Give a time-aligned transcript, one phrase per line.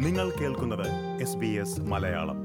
[0.00, 2.36] നിങ്ങൾ കേൾക്കുന്നത് മലയാളം.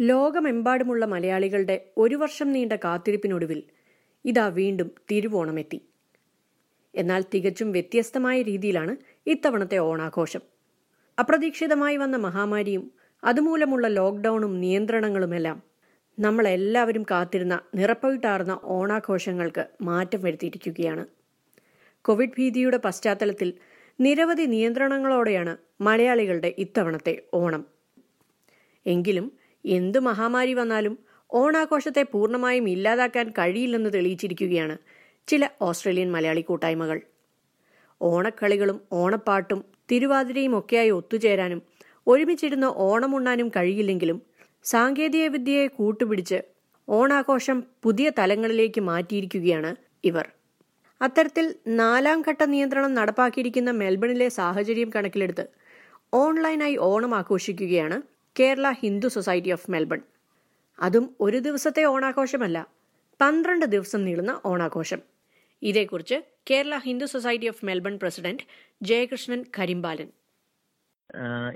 [0.00, 3.62] ലോകമെമ്പാടുമുള്ള മലയാളികളുടെ ഒരു വർഷം നീണ്ട കാത്തിരിപ്പിനൊടുവിൽ
[4.24, 5.80] ഇതാ വീണ്ടും തിരുവോണമെത്തി.
[6.94, 8.96] എന്നാൽ തികച്ചും വ്യത്യസ്തമായ രീതിയിലാണ്
[9.26, 10.40] ഇത്തവണത്തെ ഓണാഘോഷം.
[11.18, 12.90] അപ്രതീക്ഷിതമായി വന്ന മഹാമാരിയും
[13.24, 15.62] അതുമൂലമുള്ള ലോക്ക്ഡൌണും നിയന്ത്രണങ്ങളുമെല്ലാം
[16.18, 21.06] നമ്മളെല്ലാവരും കാത്തിരുന്ന നിറപ്പവിട്ടാർന്ന ഓണാഘോഷങ്ങൾക്ക് മാറ്റം വരുത്തിയിരിക്കുകയാണ്.
[22.02, 23.52] കോവിഡ് ഭീതിയുടെ പശ്ചാത്തലത്തിൽ
[24.00, 27.66] നിരവധി നിയന്ത്രണങ്ങളോടെയാണ് മലയാളികളുടെ ഇത്തവണത്തെ ഓണം.
[28.86, 29.32] എങ്കിലും
[29.64, 30.98] എന്തു മഹാമാരി വന്നാലും
[31.32, 34.76] ഓണാഘോഷത്തെ പൂർണമായും ഇല്ലാതാക്കാൻ കഴിയില്ലെന്ന് തെളിയിച്ചിരിക്കുകയാണ്
[35.28, 37.00] ചില ഓസ്ട്രേലിയൻ മലയാളി കൂട്ടായ്മകൾ.
[38.00, 41.62] ഓണക്കളികളും ഓണപ്പാട്ടും തിരുവാതിരയും ഒക്കെയായി ഒത്തുചേരാനും
[42.06, 44.22] ഒരുമിച്ചിരുന്ന് ഓണമുണ്ണാനും കഴിയില്ലെങ്കിലും
[44.64, 46.38] സാങ്കേതിക വിദ്യയെ കൂട്ടുപിടിച്ച്
[46.88, 49.70] ഓണാഘോഷം പുതിയ തലങ്ങളിലേക്ക് മാറ്റിയിരിക്കുകയാണ്
[50.04, 50.26] ഇവർ.
[51.00, 55.44] അത്തരത്തിൽ നാലാം ഘട്ട നിയന്ത്രണം നടപ്പാക്കിയിരിക്കുന്ന മെൽബണിലെ സാഹചര്യം കണക്കിലെടുത്ത്
[56.12, 57.96] ഓൺലൈനായി ഓണം ആഘോഷിക്കുകയാണ്
[58.40, 60.00] Kerala Hindu society of Melbourne.
[60.78, 62.58] അതും ഒരു ദിവസത്തെ ഓണാഘോഷമല്ല
[63.20, 65.00] പന്ത്രണ്ട് ദിവസം നീളുന്ന ഓണാഘോഷം.
[65.62, 66.16] ഇതേക്കുറിച്ച്
[66.50, 68.44] Kerala Hindu society of Melbourne president
[68.82, 70.08] Jayakrishnan Karimpalan.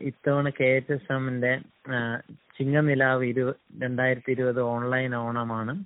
[0.00, 1.52] ഇത്തവണ കെ എച്ച് എസ് എമ്മിന്റെ
[2.58, 5.84] ചിങ്ങനിലാവ് ഇരു രണ്ടായിരത്തി ഇരുപത് ഓൺലൈൻ ഓണമാണ്.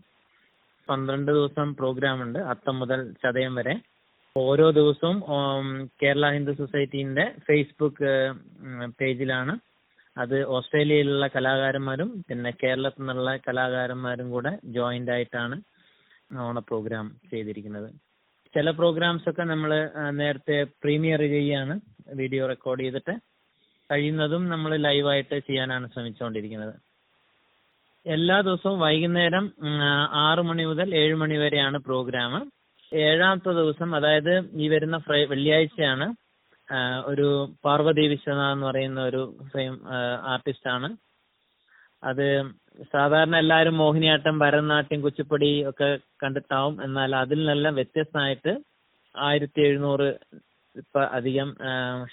[0.88, 3.74] പന്ത്രണ്ട് ദിവസം പ്രോഗ്രാം ഉണ്ട് അത്തം മുതൽ ചതയം വരെ.
[4.42, 5.18] ഓരോ ദിവസവും
[6.02, 8.10] കേരള ഹിന്ദു സൊസൈറ്റിന്റെ ഫേസ്ബുക്ക്
[9.00, 9.52] പേജിലാണ്.
[10.16, 15.56] അത് ഓസ്ട്രേലിയയിലുള്ള കലാകാരന്മാരും പിന്നെ കേരളത്തിൽ നിന്നുള്ള കലാകാരന്മാരും കൂടെ ജോയിന്റ് ആയിട്ടാണ്
[16.46, 17.88] ഓണ പ്രോഗ്രാം ചെയ്തിരിക്കുന്നത്.
[18.54, 19.70] ചില പ്രോഗ്രാംസ് ഒക്കെ നമ്മൾ
[20.20, 21.74] നേരത്തെ പ്രീമിയർ ചെയ്യാണ്
[22.20, 23.14] വീഡിയോ റെക്കോർഡ് ചെയ്തിട്ട്.
[23.90, 26.74] കഴിയുന്നതും നമ്മൾ ലൈവായിട്ട് ചെയ്യാനാണ് ശ്രമിച്ചുകൊണ്ടിരിക്കുന്നത്.
[28.06, 29.44] എല്ലാ ദിവസവും വൈകുന്നേരം
[30.26, 32.34] ആറു മണി മുതൽ ഏഴ് മണി വരെയാണ് പ്രോഗ്രാം
[33.04, 36.06] ഏഴാമത്തെ ദിവസം അതായത് ഈ വരുന്ന ഫ്രൈ വെള്ളിയാഴ്ചയാണ്
[37.06, 37.26] ഒരു
[37.64, 39.74] പാർവതി വിശ്വനാഥ് എന്ന് പറയുന്ന ഒരു ഫെയിം
[40.32, 40.88] ആർട്ടിസ്റ്റ് ആണ്.
[42.04, 42.26] അത്
[42.92, 45.88] സാധാരണ എല്ലാവരും മോഹിനിയാട്ടം ഭരതനാട്യം കുച്ചിപ്പുടി ഒക്കെ
[46.22, 46.74] കണ്ടിട്ടാവും.
[46.84, 48.52] എന്നാൽ അതിൽ നിന്നെല്ലാം വ്യത്യസ്തമായിട്ട്
[49.14, 50.08] ആയിരത്തി എഴുന്നൂറ്
[50.76, 51.48] ഇപ്പൊ അധികം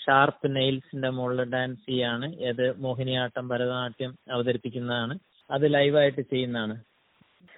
[0.04, 2.28] ഷാർപ്പ് നെയിൽസിന്റെ മുകളിൽ ഡാൻസ് ചെയ്യാണ്.
[2.50, 5.16] ഏത് മോഹിനിയാട്ടം ഭരതനാട്യം അവതരിപ്പിക്കുന്നതാണ്.
[5.50, 6.76] അത് ലൈവായിട്ട് ചെയ്യുന്നതാണ്.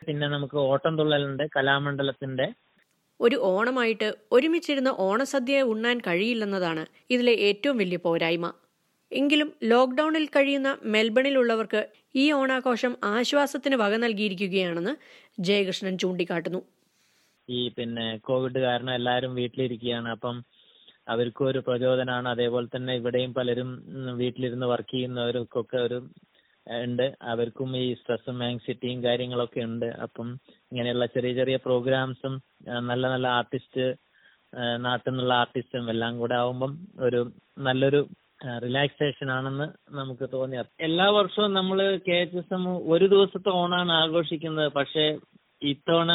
[0.06, 2.48] പിന്നെ നമുക്ക് ഓട്ടം തുള്ളലുണ്ട് കലാമണ്ഡലത്തിന്റെ
[3.20, 8.46] ഒരു ഓണമായിട്ട് ഒരുമിച്ചിരുന്ന് ഓണസദ്യ ഉണ്ണാൻ കഴിയില്ലെന്നതാണ് ഇതിലെ ഏറ്റവും വലിയ പോരായ്മ.
[9.12, 11.82] എങ്കിലും ലോക്ക്ഡൌണിൽ കഴിയുന്ന മെൽബണിലുള്ളവർക്ക്
[12.16, 14.94] ഈ ഓണാഘോഷം ആശ്വാസത്തിന് വക നൽകിയിരിക്കുകയാണെന്ന്
[15.40, 16.62] ജയകൃഷ്ണൻ ചൂണ്ടിക്കാട്ടുന്നു.
[17.50, 20.10] ഈ പിന്നെ കോവിഡ് കാരണം എല്ലാവരും വീട്ടിലിരിക്കുകയാണ്.
[20.10, 20.36] അപ്പം
[21.08, 23.70] അവർക്കും ഒരു പ്രചോദനമാണ് അതേപോലെ തന്നെ ഇവിടെയും പലരും
[24.18, 25.98] വീട്ടിലിരുന്ന് വർക്ക് ചെയ്യുന്നവർക്കൊക്കെ ഒരു
[26.68, 27.16] ഉണ്ട്.
[27.22, 29.86] അവർക്കും ഈ സ്ട്രെസ്സും ആങ്സൈറ്റിയും കാര്യങ്ങളൊക്കെ ഉണ്ട്.
[29.86, 30.28] അപ്പം
[30.72, 32.36] ഇങ്ങനെയുള്ള ചെറിയ ചെറിയ പ്രോഗ്രാംസും
[32.80, 33.86] നല്ല നല്ല ആർട്ടിസ്റ്റ്
[34.78, 38.08] നാട്ടിൽ നിന്നുള്ള ആർട്ടിസ്റ്റും എല്ലാം കൂടെ ആവുമ്പം ഒരു നല്ലൊരു
[38.64, 44.72] റിലാക്സേഷൻ ആണെന്ന് നമുക്ക് തോന്നി എല്ലാ വർഷവും നമ്മൾ കെ എച്ച് എസ് എം ഒരു ദിവസത്തെ ഓണാണ് ആഘോഷിക്കുന്നത്.
[44.72, 45.06] പക്ഷേ
[45.62, 46.12] ഇത്തവണ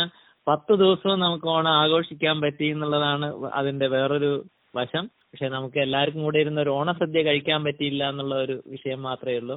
[0.47, 4.45] പത്ത് ദിവസവും നമുക്ക് ഓണം ആഘോഷിക്കാൻ പറ്റി എന്നുള്ളതാണ് അതിന്റെ വേറൊരു
[4.77, 5.07] വശം.
[5.07, 9.57] പക്ഷെ നമുക്ക് എല്ലാവർക്കും കൂടെ ഇരുന്ന് ഒരു ഓണസദ്യ കഴിക്കാൻ പറ്റിയില്ല എന്നുള്ള ഒരു വിഷയം മാത്രമേ ഉള്ളൂ.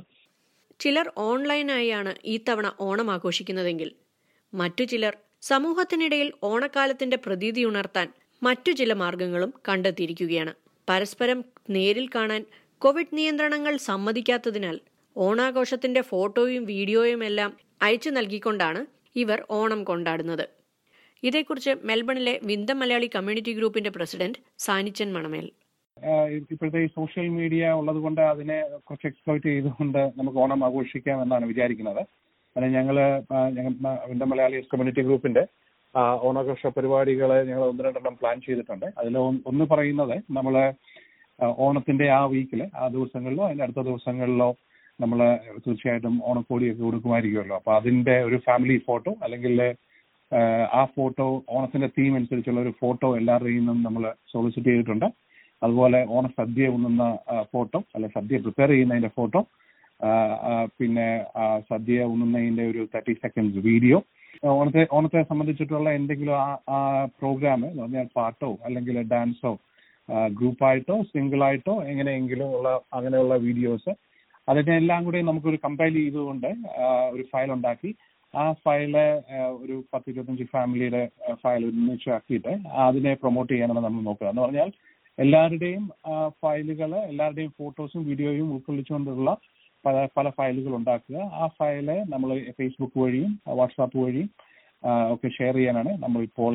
[0.80, 3.90] ചിലർ ഓൺലൈനായാണ് ഈ തവണ ഓണം ആഘോഷിക്കുന്നതെങ്കിൽ.
[4.54, 8.08] മറ്റു ചിലർ സമൂഹത്തിനിടയിൽ ഓണക്കാലത്തിന്റെ പ്രതീതി ഉണർത്താൻ
[8.44, 10.54] മറ്റു ചില മാർഗങ്ങളും കണ്ടെത്തിയിരിക്കുകയാണ്.
[10.90, 12.46] പരസ്പരം നേരിൽ കാണാൻ
[12.82, 14.80] കോവിഡ് നിയന്ത്രണങ്ങൾ സമ്മതിക്കാത്തതിനാൽ
[15.18, 18.86] ഓണാഘോഷത്തിന്റെ ഫോട്ടോയും വീഡിയോയും എല്ലാം അയച്ചു നൽകിക്കൊണ്ടാണ്
[19.16, 20.46] ഇവർ ഓണം കൊണ്ടാടുന്നത്.
[21.24, 25.52] ഇതേക്കുറിച്ച് മെൽബണിലെ വിന്ദം മലയാളി കമ്മ്യൂണിറ്റി ഗ്രൂപ്പിന്റെ പ്രസിഡന്റ് സാനിച്ചൻ മണമേൽ.
[26.54, 32.02] ഇപ്പോഴത്തെ ഈ സോഷ്യൽ മീഡിയ ഉള്ളത് കൊണ്ട് അതിനെ കുറച്ച് എക്സ്പ്ലോയിറ്റ് ചെയ്തുകൊണ്ട് നമുക്ക് ഓണം ആഘോഷിക്കാം എന്നാണ് വിചാരിക്കുന്നത്.
[32.56, 32.98] അത് ഞങ്ങൾ
[34.10, 35.44] വിന്ദ മലയാളീസ് കമ്മ്യൂണിറ്റി ഗ്രൂപ്പിന്റെ
[36.28, 38.88] ഓണാഘോഷ പരിപാടികൾ ഞങ്ങൾ ഒന്ന് രണ്ടെണ്ണം പ്ലാൻ ചെയ്തിട്ടുണ്ട്.
[39.00, 39.16] അതിൽ
[39.52, 40.56] ഒന്ന് പറയുന്നത് നമ്മൾ
[41.66, 44.50] ഓണത്തിന്റെ ആ വീക്കിൽ ആ ദിവസങ്ങളിലോ അതിന്റെ അടുത്ത ദിവസങ്ങളിലോ
[45.04, 45.20] നമ്മൾ
[45.66, 47.56] തീർച്ചയായിട്ടും ഓണക്കോടിയൊക്കെ കൊടുക്കുമായിരിക്കുമല്ലോ.
[47.60, 49.56] അപ്പൊ അതിന്റെ ഒരു ഫാമിലി ഫോട്ടോ അല്ലെങ്കിൽ
[50.80, 51.26] ആ ഫോട്ടോ
[51.56, 55.08] ഓണത്തിന്റെ തീം അനുസരിച്ചുള്ള ഒരു ഫോട്ടോ എല്ലാവരുടെയും നമ്മൾ സോളിസിറ്റ് ചെയ്തിട്ടുണ്ട്.
[55.64, 57.04] അതുപോലെ ഓണസദ്യ ഉണ്ണുന്ന
[57.54, 59.42] ഫോട്ടോ അല്ലെ സദ്യ പ്രിപ്പയർ ചെയ്യുന്നതിന്റെ ഫോട്ടോ
[60.80, 61.08] പിന്നെ
[61.70, 63.98] സദ്യ ഉണ്ണുന്നതിന്റെ ഒരു തേർട്ടി സെക്കൻഡ് വീഡിയോ
[64.54, 66.38] ഓണത്തെ ഓണത്തെ സംബന്ധിച്ചിട്ടുള്ള എന്തെങ്കിലും
[66.70, 66.80] ആ
[67.20, 69.52] പ്രോഗ്രാം എന്ന് പറഞ്ഞാൽ പാട്ടോ അല്ലെങ്കിൽ ഡാൻസോ
[70.30, 73.92] ഗ്രൂപ്പായിട്ടോ സിംഗിളായിട്ടോ എങ്ങനെയെങ്കിലും ഉള്ള അങ്ങനെയുള്ള വീഡിയോസ്
[74.48, 76.50] അതിനെ എല്ലാം കൂടി നമുക്കൊരു കമ്പയർ ചെയ്തുകൊണ്ട്
[77.14, 77.92] ഒരു ഫയൽ ഉണ്ടാക്കി
[78.34, 78.94] ആ ഫയൽ
[79.62, 81.02] ഒരു പത്ത് ഇരുപത്തഞ്ച് ഫാമിലിയുടെ
[81.44, 82.54] ഫയൽ ഒരുമിച്ച് ആക്കിയിട്ട്
[82.88, 84.28] അതിനെ പ്രൊമോട്ട് ചെയ്യാനാണ് നമ്മൾ നോക്കുക.
[84.30, 84.70] എന്ന് പറഞ്ഞാൽ
[85.18, 85.84] എല്ലാവരുടെയും
[86.42, 89.32] ഫയലുകൾ എല്ലാവരുടെയും ഫോട്ടോസും വീഡിയോയും ഉൾക്കൊള്ളിച്ചുകൊണ്ടുള്ള
[89.86, 91.18] പല പല ഫയലുകൾ ഉണ്ടാക്കുക.
[91.42, 92.30] ആ ഫയൽ നമ്മൾ
[92.60, 94.30] ഫേസ്ബുക്ക് വഴിയും വാട്സാപ്പ് വഴിയും
[95.14, 96.54] ഒക്കെ ഷെയർ ചെയ്യാനാണ് നമ്മൾ ഇപ്പോൾ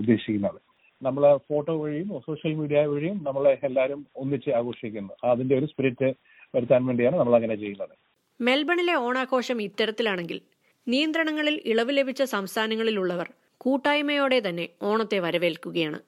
[0.00, 0.58] ഉദ്ദേശിക്കുന്നത്.
[1.02, 5.14] നമ്മൾ ഫോട്ടോ വഴിയും സോഷ്യൽ മീഡിയ വഴിയും നമ്മൾ എല്ലാവരും ഒന്നിച്ച് ആഘോഷിക്കുന്നു.
[5.32, 6.08] അതിന്റെ ഒരു സ്പിരിറ്റ്
[6.54, 7.94] വരുത്താൻ വേണ്ടിയാണ് നമ്മൾ അങ്ങനെ ചെയ്യുന്നത്.
[8.40, 10.38] മെൽബണിലെ ഓണാഘോഷം ഇത്തരത്തിലാണെങ്കിൽ
[10.86, 13.28] നിയന്ത്രണങ്ങളിൽ ഇളവ് ലഭിച്ച സംസ്ഥാനങ്ങളിലുള്ളവർ
[13.64, 15.98] കൂട്ടായ്മയോടെ തന്നെ ഓണത്തെ വരവേൽക്കുകയാണ്.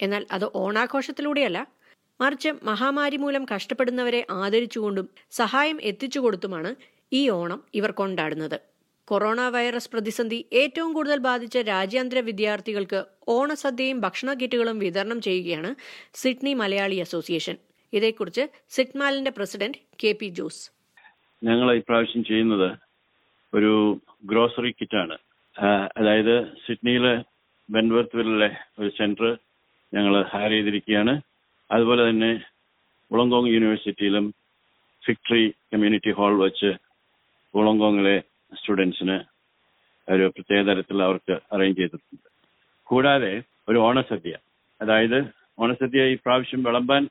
[0.00, 1.66] എന്നാൽ അത് ഓണാഘോഷത്തിലൂടെയല്ല.
[2.20, 6.74] മറിച്ച് മഹാമാരി മൂലം കഷ്ടപ്പെടുന്നവരെ ആദരിച്ചുകൊണ്ടും സഹായം എത്തിച്ചുകൊടുത്തുമാണ്
[7.12, 8.60] ഈ ഓണം ഇവർ കൊണ്ടാടുന്നത്.
[9.08, 15.74] കൊറോണ വൈറസ് പ്രതിസന്ധി ഏറ്റവും കൂടുതൽ ബാധിച്ച രാജ്യാന്തര വിദ്യാർത്ഥികൾക്ക് ഓണസദ്യയും ഭക്ഷണ കിറ്റുകളും വിതരണം ചെയ്യുകയാണ്
[16.14, 17.56] സിഡ്നി മലയാളി അസോസിയേഷൻ.
[17.92, 20.70] ഇതേക്കുറിച്ച് സിഡ്മാലിന്റെ പ്രസിഡന്റ് കെ പി ജോസ്.
[21.44, 22.68] ഞങ്ങൾ ഇപ്രാവശ്യം ചെയ്യുന്നത്
[23.54, 25.18] ഒരു ഗ്രോസറി കിറ്റാണ്.
[25.96, 26.34] അതായത്
[26.66, 27.14] സിഡ്നിയിലെ
[27.70, 29.38] ബെൻവർത്തുവിലെ ഒരു സെന്റർ
[29.94, 31.20] ഞങ്ങൾ ഹയർ ചെയ്തിരിക്കുകയാണ്.
[31.70, 32.44] അതുപോലെ തന്നെ
[33.12, 34.34] ഉളങ്കോങ് യൂണിവേഴ്സിറ്റിയിലും
[35.04, 36.74] ഫിക്ട്രി കമ്മ്യൂണിറ്റി ഹാൾ വെച്ച്
[37.54, 38.22] ഉളങ്കോങ്ങിലെ
[38.56, 39.20] സ്റ്റുഡൻസിന്
[40.12, 42.28] ഒരു പ്രത്യേക തരത്തിൽ അവർക്ക് അറേഞ്ച് ചെയ്തിട്ടുണ്ട്.
[42.84, 44.38] കൂടാതെ ഒരു ഓണസദ്യ.
[44.82, 47.08] അതായത് ഓണസദ്യ ഈ പ്രാവശ്യം വിളമ്പാൻ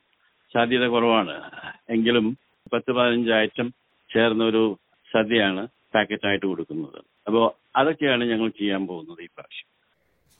[0.53, 1.51] സാധ്യത കുറവാണ്.
[1.89, 2.38] എങ്കിലും
[2.74, 3.74] പത്ത് പതിനഞ്ച് ഐറ്റം
[4.13, 4.77] ചേർന്ന ഒരു
[5.13, 7.03] സദ്യയാണ് പാക്കറ്റായിട്ട് കൊടുക്കുന്നത്.
[7.27, 7.45] അപ്പോൾ
[7.75, 9.68] അതൊക്കെയാണ് ഞങ്ങൾ ചെയ്യാൻ പോകുന്നത് ഈ പ്രാവശ്യം.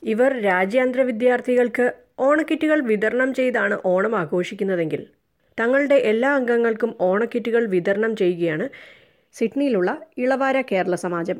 [0.02, 5.06] ഇവർ രാജ്യാന്തര വിദ്യാർത്ഥികൾക്ക് ഓണക്കിറ്റുകൾ വിതരണം ചെയ്താണ് ഓണം ആഘോഷിക്കുന്നതെങ്കിൽ.
[5.60, 8.68] തങ്ങളുടെ എല്ലാ അംഗങ്ങൾക്കും ഓണക്കിറ്റുകൾ വിതരണം ചെയ്യുകയാണ്
[9.32, 11.38] സിഡ്നിയിലുള്ള ഇളവാര കേരള സമാജം.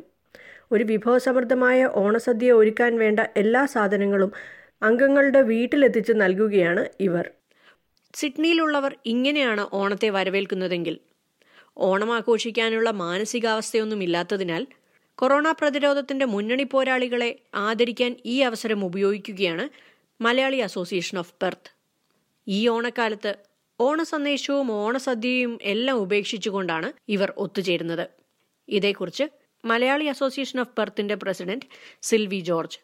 [0.71, 4.31] ഒരു വിഭവസമൃദ്ധമായ ഓണസദ്യ ഒരുക്കാൻ വേണ്ട എല്ലാ സാധനങ്ങളും
[4.81, 7.31] അംഗങ്ങളുടെ വീട്ടിലെത്തിച്ച് നൽകുകയാണ് ഇവർ.
[8.15, 10.99] സിഡ്നിയിലുള്ളവർ ഇങ്ങനെയാണ് ഓണത്തെ വരവേൽക്കുന്നതെങ്കിൽ.
[11.77, 14.67] ഓണം ആഘോഷിക്കാനുള്ള മാനസികാവസ്ഥയൊന്നും ഇല്ലാത്തതിനാൽ
[15.17, 19.65] കൊറോണ പ്രതിരോധത്തിന്റെ മുന്നണി പോരാളികളെ ആദരിക്കാൻ ഈ അവസരം ഉപയോഗിക്കുകയാണ്
[20.25, 21.69] മലയാളി അസോസിയേഷൻ ഓഫ് പെർത്ത്
[22.47, 23.31] ഈ ഓണക്കാലത്ത്
[23.79, 28.05] ഓണസന്ദേശവും ഓണസദ്യയും എല്ലാം ഉപേക്ഷിച്ചുകൊണ്ടാണ് ഇവർ ഒത്തുചേരുന്നത്.
[28.77, 29.25] ഇതേക്കുറിച്ച്
[29.63, 31.67] മലയാളി അസോസിയേഷൻ ഓഫ് പെർത്തിന്റെ പ്രസിഡന്റ്
[32.07, 32.79] സിൽവി ജോർജ്.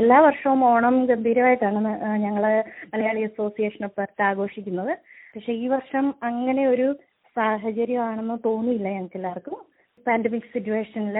[0.00, 1.80] എല്ലാ വർഷവും ഓണം ഗംഭീരമായിട്ടാണ്
[2.24, 2.44] ഞങ്ങൾ
[2.92, 4.92] മലയാളി അസോസിയേഷൻ ഓഫ് പെർത്ത് ആഘോഷിക്കുന്നത്.
[5.34, 6.88] പക്ഷെ ഈ വർഷം അങ്ങനെ ഒരു
[7.36, 9.56] സാഹചര്യമാണെന്ന് തോന്നിയില്ല ഞങ്ങൾക്ക് എല്ലാവർക്കും.
[10.06, 11.16] പാൻഡമിക് സിറ്റുവേഷനിൽ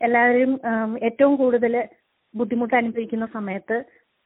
[0.00, 0.52] എല്ലാവരും
[1.08, 1.74] ഏറ്റവും കൂടുതൽ
[2.34, 3.76] ബുദ്ധിമുട്ട് അനുഭവിക്കുന്ന സമയത്ത്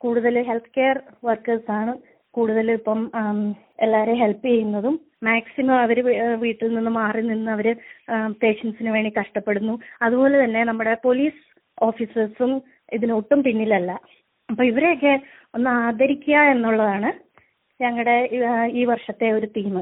[0.02, 0.96] കൂടുതൽ ഹെൽത്ത് കെയർ
[1.29, 1.93] വർക്കേഴ്സ് ആണ്
[2.35, 3.00] കൂടുതൽ ഇപ്പം
[3.85, 4.94] എല്ലാവരെയും ഹെൽപ്പ് ചെയ്യുന്നതും.
[5.29, 5.99] മാക്സിമം അവർ
[6.44, 7.67] വീട്ടിൽ നിന്ന് മാറി നിന്ന് അവർ
[8.43, 9.75] പേഷ്യൻസിന് വേണ്ടി കഷ്ടപ്പെടുന്നു.
[10.02, 11.41] അതുപോലെ തന്നെ നമ്മുടെ പോലീസ്
[11.88, 12.52] ഓഫീസേഴ്സും
[12.93, 13.93] ഇതിനൊട്ടും പിന്നിലല്ല.
[14.49, 15.12] അപ്പൊ ഇവരെയൊക്കെ
[15.55, 17.11] ഒന്ന് ആദരിക്കുക എന്നുള്ളതാണ്
[17.81, 18.17] ഞങ്ങളുടെ
[18.81, 19.75] ഈ വർഷത്തെ ഒരു തീം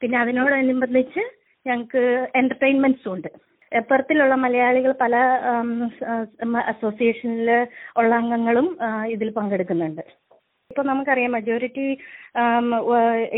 [0.00, 1.22] പിന്നെ അതിനോടനുബന്ധിച്ച്
[1.66, 2.02] ഞങ്ങൾക്ക്
[2.40, 3.30] എന്റർടൈൻമെന്റ്സും ഉണ്ട്.
[3.72, 5.16] പെർത്തിലുള്ള മലയാളികൾ പല
[6.72, 7.50] അസോസിയേഷനിൽ
[8.00, 8.68] ഉള്ള അംഗങ്ങളും
[9.14, 10.02] ഇതിൽ പങ്കെടുക്കുന്നുണ്ട്.
[10.70, 11.86] ഇപ്പൊ നമുക്കറിയാം മെജോറിറ്റി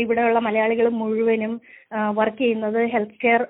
[0.01, 1.53] ഇവിടെയുള്ള മലയാളികൾ മുഴുവനും
[2.19, 3.41] വർക്ക് ചെയ്യുന്നത് ഹെൽത്ത് കെയർ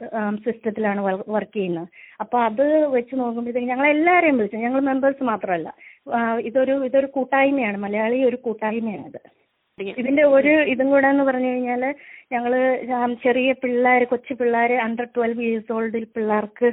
[0.46, 1.02] സിസ്റ്റത്തിലാണ്
[1.36, 1.88] വർക്ക് ചെയ്യുന്നത്.
[2.24, 2.66] അപ്പൊ അത്
[2.96, 4.58] വെച്ച് നോക്കുമ്പോഴത്തേക്ക് ഞങ്ങൾ എല്ലാവരെയും വിളിച്ചു.
[4.66, 5.70] ഞങ്ങൾ മെമ്പേഴ്സ് മാത്രമല്ല.
[6.50, 7.80] ഇതൊരു ഇതൊരു കൂട്ടായ്മയാണ്.
[7.86, 9.22] മലയാളി ഒരു കൂട്ടായ്മയാണ് ഇത്
[9.78, 11.84] ഇതിന്റെ ഒരു ഇതും കൂടെ എന്ന് പറഞ്ഞു കഴിഞ്ഞാൽ
[12.34, 12.54] ഞങ്ങൾ
[13.24, 16.70] ചെറിയ പിള്ളേർ കൊച്ചു പിള്ളേർ അണ്ടർ ട്വൽവ് ഇയേഴ്സ് ഓൾഡിൽ പിള്ളേർക്ക്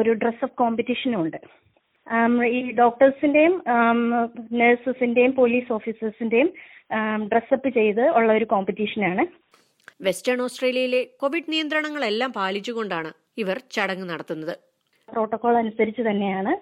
[0.00, 1.38] ഒരു ഡ്രസ്സപ്പ് കോമ്പറ്റീഷനും ഉണ്ട്.
[2.56, 3.54] ഈ ഡോക്ടേഴ്സിന്റെയും
[4.60, 6.50] നഴ്സസിന്റെയും പോലീസ് ഓഫീസേഴ്സിന്റെയും
[7.32, 9.24] ഡ്രസ്സപ്പ് ചെയ്ത് ഉള്ള ഒരു കോമ്പറ്റീഷനാണ്
[10.06, 13.10] വെസ്റ്റേൺ ഓസ്ട്രേലിയയിലെ കോവിഡ് നിയന്ത്രണങ്ങളെല്ലാം പാലിച്ചുകൊണ്ടാണ്
[13.42, 14.54] ഇവർ ചടങ്ങ് നടത്തുന്നത്.
[15.08, 16.52] പ്രോട്ടോകോൾ അനുസരിച്ച് തന്നെയാണ്.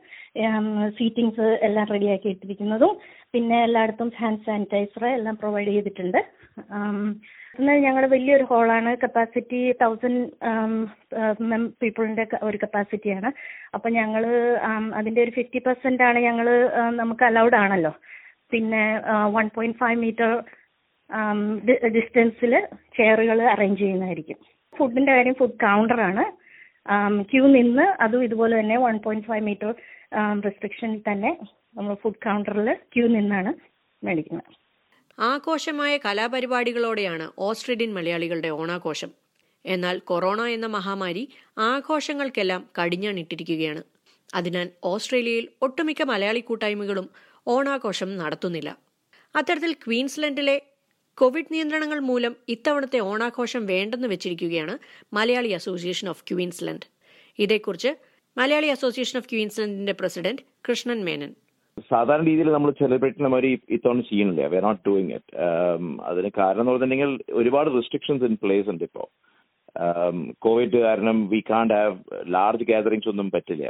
[0.98, 2.92] സീറ്റിംഗ്സ് എല്ലാം റെഡിയാക്കി ഇട്ടിരിക്കുന്നതും
[3.34, 6.20] പിന്നെ എല്ലായിടത്തും ഹാൻഡ് സാനിറ്റൈസർ എല്ലാം പ്രൊവൈഡ് ചെയ്തിട്ടുണ്ട്.
[7.58, 10.22] എന്നാൽ ഞങ്ങളുടെ വലിയൊരു ഹോളാണ് കപ്പാസിറ്റി തൗസൻഡ്
[11.82, 13.30] പീപ്പിളിന്റെ ഒരു കപ്പാസിറ്റിയാണ്
[13.76, 14.24] അപ്പം ഞങ്ങൾ
[14.98, 16.48] അതിന്റെ ഒരു ഫിഫ്റ്റി പെർസെന്റ് ആണ് ഞങ്ങൾ
[17.00, 17.92] നമുക്ക് അലൗഡ് ആണല്ലോ.
[18.52, 18.82] പിന്നെ
[19.36, 20.32] വൺ പോയിന്റ് ഫൈവ് മീറ്റർ
[21.96, 22.52] ഡിസ്റ്റൻസിൽ
[22.96, 24.38] ചെയറുകൾ അറേഞ്ച് ചെയ്യുന്നതായിരിക്കും.
[24.74, 26.24] ഫുഡിന്റെ കാര്യം ഫുഡ് കൗണ്ടറാണ്
[27.30, 29.70] ക്യൂ നിന്ന് അതും ഇതുപോലെ തന്നെ വൺ പോയിന്റ് ഫൈവ് മീറ്റർ
[30.14, 31.30] റെസ്ട്രിക്ഷനിൽ തന്നെ
[31.76, 33.54] നമ്മൾ ഫുഡ് കൗണ്ടറിൽ ക്യൂ നിന്നാണ്
[34.04, 34.52] മേടിക്കുന്നത്.
[35.18, 39.10] ആഘോഷമായ കലാപരിപാടികളോടെയാണ് ഓസ്ട്രേലിയൻ മലയാളികളുടെ ഓണാഘോഷം.
[39.64, 43.82] എന്നാൽ കൊറോണ എന്ന മഹാമാരി ആഘോഷങ്ങൾക്കെല്ലാം കടിഞ്ഞാണിട്ടിരിക്കുകയാണ്.
[44.34, 47.10] അതിനാൽ ഓസ്ട്രേലിയയിൽ ഒട്ടുമിക്ക മലയാളി കൂട്ടായ്മകളും
[47.46, 48.76] ഓണാഘോഷം നടത്തുന്നില്ല.
[49.36, 50.62] അത്തരത്തിൽ ക്വീൻസ്ലൻഡിലെ
[51.14, 54.78] കോവിഡ് നിയന്ത്രണങ്ങൾ മൂലം ഇത്തവണത്തെ ഓണാഘോഷം വേണ്ടെന്ന് വെച്ചിരിക്കുകയാണ്
[55.14, 56.86] മലയാളി അസോസിയേഷൻ ഓഫ് ക്വീൻസ്ലൻഡ്.
[57.38, 58.05] ഇതേക്കുറിച്ച്
[58.36, 61.30] മലയാളി അസോസിയേഷൻ ഓഫ് ക്വീൻസ്ലൻഡിന്റെ പ്രസിഡന്റ് കൃഷ്ണൻ മേനൻ.
[61.90, 64.42] സാധാരണ രീതിയിൽ നമ്മൾ സെലിബ്രേറ്റ് ചെയ്യുന്ന മാതിരി ഇത്തവണ ചെയ്യുന്നില്ല.
[64.52, 65.32] വി നോട്ട് ഡൂയിങ് ഇറ്റ്
[66.10, 69.06] അതിന് കാരണം എന്ന് പറഞ്ഞിട്ടുണ്ടെങ്കിൽ ഒരുപാട് റെസ്ട്രിക്ഷൻസ് ഇൻ പ്ലേസ് ഉണ്ട് ഇപ്പോൾ
[70.46, 71.96] കോവിഡ് കാരണം we can't have
[72.34, 73.64] large gatherings ഒന്നും പറ്റില്ല.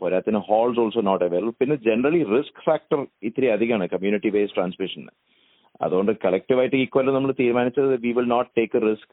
[0.00, 5.12] പോരാത്തിന് ഹാൾസ് ഓൾസോ നോട്ട് അവൈലബിൾ പിന്നെ ജനറലി റിസ്ക് ഫാക്ടർ ഇത്തിരി അധികമാണ് കമ്മ്യൂണിറ്റി ബേസ്ഡ് ട്രാൻസ്മിഷന്
[5.86, 9.12] അതുകൊണ്ട് കളക്റ്റീവായിട്ട് ഈക്വൽ നമ്മൾ തീരുമാനിച്ചത് we will not take a risk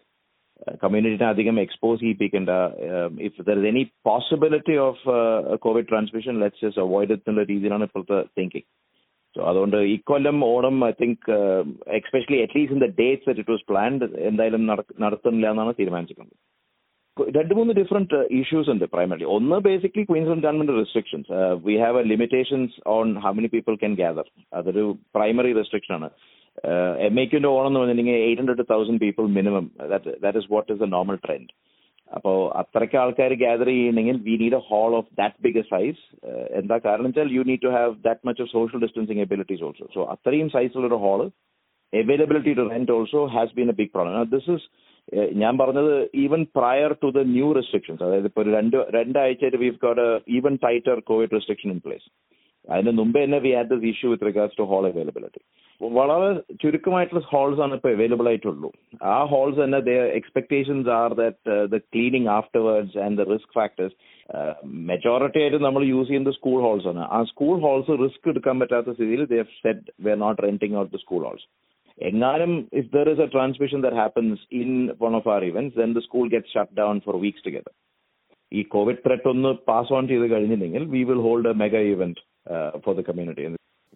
[0.83, 2.51] കമ്മ്യൂണിറ്റിനെ അധികം expose ചെയ്യിപ്പിക്കേണ്ട
[3.27, 5.03] if there is any possibility of
[5.65, 8.67] covid transmission let's just avoid എന്നുള്ള രീതിയിലാണ് ഇപ്പോഴത്തെ തിങ്കിങ്
[9.35, 11.25] സോ അതുകൊണ്ട് ഇക്കൊല്ലം Onam I think
[11.99, 14.61] especially at least in the dates it was planned എന്തായാലും
[15.05, 16.37] നടത്തുന്നില്ല എന്നാണ് തീരുമാനിച്ചിട്ടുള്ളത്.
[17.37, 21.27] രണ്ട് മൂന്ന് ഡിഫറെന്റ് ഇഷ്യൂസ് ഉണ്ട് പ്രൈമറി ഒന്ന് basically Queensland government restrictions
[21.67, 24.25] we have a limitations on how many people can gather
[24.59, 24.83] അതൊരു
[25.17, 26.09] പ്രൈമറി റെസ്ട്രിക്ഷൻ ആണ്.
[27.05, 30.81] എം എക്കിന്റെ ഓണം എന്ന് പറഞ്ഞിട്ടുണ്ടെങ്കിൽ eight hundred to thousand people minimum that is what is
[30.81, 31.49] the normal trend
[32.11, 36.01] അപ്പോൾ അത്രയ്ക്ക് ആൾക്കാർ gather ചെയ്യണമെങ്കിൽ we need a hall of that big size
[36.59, 40.03] എന്താ കാരണം വെച്ചാൽ you need to have that much of social distancing abilities also so
[40.13, 41.23] അത്രയും സൈസിലുള്ള hall
[41.93, 44.67] availability to rent also has been a big problem this is
[45.35, 50.05] ഞാൻ പറഞ്ഞത് even prior to the new restrictions അതായത് ഇപ്പോൾ ഒരു രണ്ട് രണ്ടാഴ്ചയായിട്ട് we've got
[50.37, 52.07] even tighter covid restriction in place
[52.67, 55.41] അതിന് മുമ്പേ തന്നെ we had this issue with regards to hall availability
[55.81, 56.27] വളരെ
[56.61, 58.69] ചുരുക്കമായിട്ടുള്ള ഹാൾസ് ആണ് ഇപ്പോൾ അവൈലബിൾ ആയിട്ടുള്ളൂ.
[59.13, 63.95] ആ ഹാൾസ് തന്നെ the expectations are that the cleaning afterwards and the risk factors
[64.91, 67.03] majority ആയിട്ട് നമ്മൾ യൂസ് ചെയ്യുന്നത് സ്കൂൾ ഹാൾസ് ആണ്.
[67.15, 71.01] ആ സ്കൂൾ ഹാൾസ് റിസ്ക് എടുക്കാൻ പറ്റാത്ത സ്ഥിതിയിൽ they said we are not renting out the
[71.05, 71.47] school halls
[71.97, 74.71] എങ്ങാനും if there is a transmission there happens in
[75.03, 77.73] one of our events then the school get shut down for weeks together
[78.51, 82.23] ഈ covid threat ഒന്ന് pass on ചെയ്ത് കഴിഞ്ഞില്ലെങ്കിൽ we will hold a mega event
[82.85, 83.45] for the community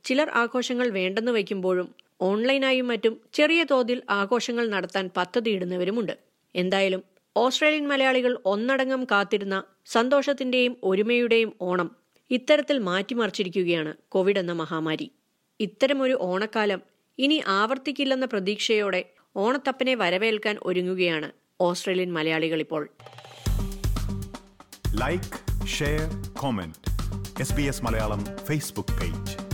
[0.04, 6.18] ചിലർ ആഘോഷങ്ങൾ വേണ്ടെന്ന് വയ്ക്കുമ്പോഴും ഓൺലൈനായും മറ്റും ചെറിയ തോതിൽ ആഘോഷങ്ങൾ നടത്താൻ പദ്ധതിയിടുന്നവരുമുണ്ട്.
[6.56, 7.04] എന്തായാലും
[7.36, 11.96] ഓസ്ട്രേലിയൻ മലയാളികൾ ഒന്നടങ്കം കാത്തിരുന്ന സന്തോഷത്തിന്റെയും ഒരുമയുടെയും ഓണം
[12.32, 15.12] ഇത്തരത്തിൽ മാറ്റിമറിച്ചിരിക്കുകയാണ് കോവിഡ് എന്ന മഹാമാരി.
[15.60, 16.82] ഇത്തരമൊരു ഓണക്കാലം
[17.18, 22.90] ഇനി ആവർത്തിക്കില്ലെന്ന പ്രതീക്ഷയോടെ ഓണത്തപ്പനെ വരവേൽക്കാൻ ഒരുങ്ങുകയാണ് ഓസ്ട്രേലിയൻ മലയാളികൾ ഇപ്പോൾ.
[24.96, 26.78] Like share comment
[27.42, 29.49] S Malayalam Facebook page